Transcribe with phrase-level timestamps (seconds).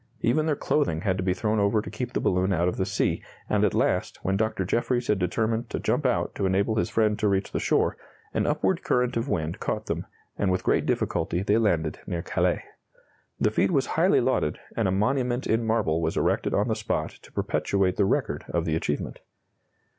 [0.21, 2.87] Even their clothing had to be thrown over to keep the balloon out of the
[2.87, 4.65] sea, and at last, when Dr.
[4.65, 7.97] Jeffries had determined to jump out to enable his friend to reach the shore,
[8.33, 10.07] an upward current of wind caught them
[10.39, 12.63] and with great difficulty they landed near Calais.
[13.39, 17.11] The feat was highly lauded and a monument in marble was erected on the spot
[17.21, 19.19] to perpetuate the record of the achievement.